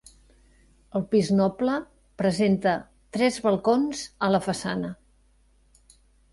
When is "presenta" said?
2.23-2.75